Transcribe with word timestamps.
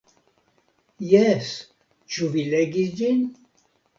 Jes, 1.09 1.51
ĉu 2.15 2.31
vi 2.37 2.47
legis 2.53 2.93
ĝin? 3.03 3.23